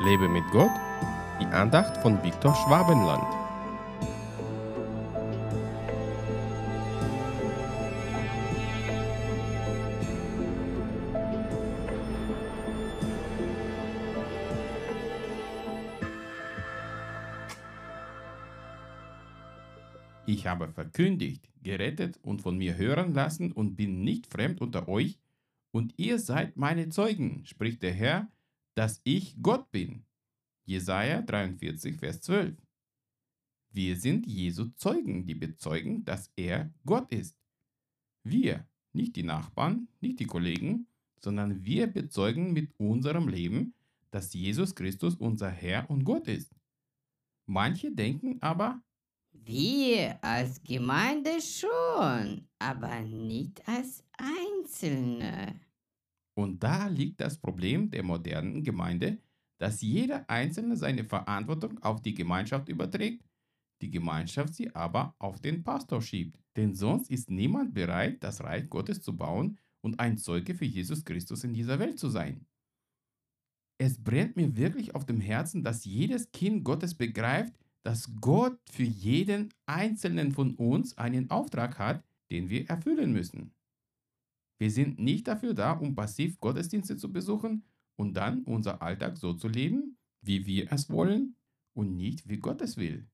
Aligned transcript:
Lebe 0.00 0.28
mit 0.28 0.44
Gott, 0.52 0.70
die 1.40 1.46
Andacht 1.46 1.96
von 1.98 2.22
Viktor 2.22 2.54
Schwabenland. 2.54 3.24
Ich 20.26 20.46
habe 20.46 20.68
verkündigt, 20.68 21.50
gerettet 21.60 22.20
und 22.22 22.40
von 22.40 22.56
mir 22.56 22.76
hören 22.76 23.14
lassen 23.14 23.50
und 23.50 23.74
bin 23.74 24.04
nicht 24.04 24.28
fremd 24.28 24.60
unter 24.60 24.86
euch, 24.86 25.18
und 25.72 25.94
ihr 25.98 26.20
seid 26.20 26.56
meine 26.56 26.88
Zeugen, 26.88 27.42
spricht 27.46 27.82
der 27.82 27.92
Herr, 27.92 28.28
dass 28.78 29.00
ich 29.02 29.34
Gott 29.42 29.72
bin. 29.72 30.04
Jesaja 30.64 31.20
43, 31.20 31.98
Vers 31.98 32.20
12. 32.20 32.56
Wir 33.70 33.96
sind 33.96 34.24
Jesu 34.24 34.66
Zeugen, 34.76 35.26
die 35.26 35.34
bezeugen, 35.34 36.04
dass 36.04 36.30
er 36.36 36.72
Gott 36.86 37.10
ist. 37.10 37.36
Wir, 38.22 38.68
nicht 38.92 39.16
die 39.16 39.24
Nachbarn, 39.24 39.88
nicht 40.00 40.20
die 40.20 40.26
Kollegen, 40.26 40.86
sondern 41.18 41.64
wir 41.64 41.88
bezeugen 41.88 42.52
mit 42.52 42.72
unserem 42.78 43.26
Leben, 43.26 43.74
dass 44.12 44.32
Jesus 44.32 44.76
Christus 44.76 45.16
unser 45.16 45.50
Herr 45.50 45.90
und 45.90 46.04
Gott 46.04 46.28
ist. 46.28 46.54
Manche 47.46 47.90
denken 47.90 48.40
aber, 48.40 48.80
wir 49.32 50.22
als 50.22 50.62
Gemeinde 50.62 51.40
schon, 51.40 52.46
aber 52.60 53.00
nicht 53.00 53.66
als 53.66 54.04
Einzelne. 54.16 55.67
Und 56.38 56.62
da 56.62 56.86
liegt 56.86 57.20
das 57.20 57.36
Problem 57.36 57.90
der 57.90 58.04
modernen 58.04 58.62
Gemeinde, 58.62 59.18
dass 59.58 59.82
jeder 59.82 60.30
Einzelne 60.30 60.76
seine 60.76 61.02
Verantwortung 61.02 61.82
auf 61.82 62.00
die 62.00 62.14
Gemeinschaft 62.14 62.68
überträgt, 62.68 63.24
die 63.82 63.90
Gemeinschaft 63.90 64.54
sie 64.54 64.72
aber 64.72 65.16
auf 65.18 65.40
den 65.40 65.64
Pastor 65.64 66.00
schiebt. 66.00 66.38
Denn 66.54 66.76
sonst 66.76 67.10
ist 67.10 67.28
niemand 67.28 67.74
bereit, 67.74 68.22
das 68.22 68.40
Reich 68.40 68.70
Gottes 68.70 69.02
zu 69.02 69.16
bauen 69.16 69.58
und 69.80 69.98
ein 69.98 70.16
Zeuge 70.16 70.54
für 70.54 70.64
Jesus 70.64 71.04
Christus 71.04 71.42
in 71.42 71.54
dieser 71.54 71.80
Welt 71.80 71.98
zu 71.98 72.08
sein. 72.08 72.46
Es 73.76 74.00
brennt 74.00 74.36
mir 74.36 74.56
wirklich 74.56 74.94
auf 74.94 75.04
dem 75.04 75.20
Herzen, 75.20 75.64
dass 75.64 75.84
jedes 75.84 76.30
Kind 76.30 76.62
Gottes 76.62 76.94
begreift, 76.94 77.58
dass 77.82 78.14
Gott 78.20 78.60
für 78.70 78.84
jeden 78.84 79.52
einzelnen 79.66 80.30
von 80.30 80.54
uns 80.54 80.96
einen 80.98 81.30
Auftrag 81.30 81.80
hat, 81.80 82.04
den 82.30 82.48
wir 82.48 82.70
erfüllen 82.70 83.12
müssen. 83.12 83.57
Wir 84.58 84.70
sind 84.70 84.98
nicht 84.98 85.28
dafür 85.28 85.54
da, 85.54 85.72
um 85.72 85.94
passiv 85.94 86.40
Gottesdienste 86.40 86.96
zu 86.96 87.12
besuchen 87.12 87.64
und 87.96 88.14
dann 88.14 88.42
unser 88.42 88.82
Alltag 88.82 89.16
so 89.16 89.32
zu 89.34 89.48
leben, 89.48 89.96
wie 90.20 90.46
wir 90.46 90.72
es 90.72 90.90
wollen 90.90 91.36
und 91.74 91.96
nicht 91.96 92.28
wie 92.28 92.38
Gott 92.38 92.60
es 92.60 92.76
will. 92.76 93.08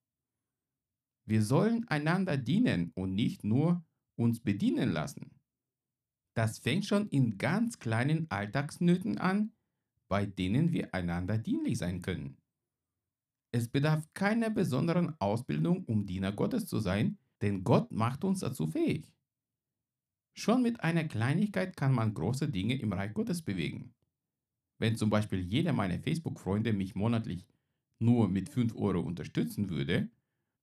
Wir 1.27 1.43
sollen 1.43 1.87
einander 1.89 2.37
dienen 2.37 2.93
und 2.95 3.15
nicht 3.15 3.45
nur 3.45 3.85
uns 4.17 4.41
bedienen 4.41 4.91
lassen. 4.91 5.31
Das 6.35 6.59
fängt 6.59 6.85
schon 6.85 7.09
in 7.09 7.39
ganz 7.39 7.79
kleinen 7.79 8.31
Alltagsnöten 8.31 9.19
an, 9.19 9.53
bei 10.09 10.27
denen 10.27 10.73
wir 10.73 10.95
einander 10.95 11.39
dienlich 11.39 11.79
sein 11.79 12.03
können. 12.03 12.37
Es 13.53 13.69
bedarf 13.69 14.07
keiner 14.15 14.51
besonderen 14.51 15.15
Ausbildung, 15.21 15.85
um 15.85 16.07
Diener 16.07 16.33
Gottes 16.33 16.67
zu 16.67 16.81
sein, 16.81 17.19
denn 17.41 17.63
Gott 17.63 17.93
macht 17.93 18.25
uns 18.25 18.41
dazu 18.41 18.67
fähig. 18.67 19.14
Schon 20.37 20.63
mit 20.63 20.81
einer 20.81 21.05
Kleinigkeit 21.05 21.77
kann 21.77 21.93
man 21.93 22.13
große 22.13 22.49
Dinge 22.49 22.77
im 22.79 22.93
Reich 22.93 23.15
Gottes 23.15 23.43
bewegen. 23.43 23.95
Wenn 24.79 24.97
zum 24.97 25.09
Beispiel 25.09 25.39
jeder 25.39 25.73
meiner 25.73 26.01
Facebook-Freunde 26.01 26.73
mich 26.73 26.97
monatlich 26.97 27.47
nur 28.01 28.29
mit 28.29 28.49
5 28.49 28.75
Euro 28.75 28.99
unterstützen 29.01 29.71
würde, 29.71 30.11